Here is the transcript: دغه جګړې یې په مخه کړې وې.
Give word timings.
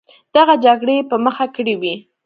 دغه 0.35 0.53
جګړې 0.65 0.95
یې 0.99 1.07
په 1.09 1.15
مخه 1.25 1.45
کړې 1.55 1.75
وې. 1.81 1.95